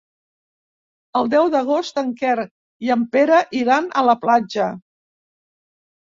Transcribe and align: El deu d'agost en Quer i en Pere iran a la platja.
El 1.19 1.29
deu 1.33 1.49
d'agost 1.55 2.01
en 2.03 2.09
Quer 2.21 2.47
i 2.87 2.91
en 2.97 3.05
Pere 3.17 3.43
iran 3.61 3.93
a 4.01 4.05
la 4.09 4.19
platja. 4.27 4.73